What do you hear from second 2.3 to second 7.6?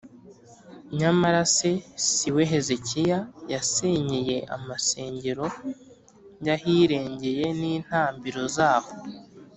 we Hezekiya yasenyeye amasengero y’ahirengeye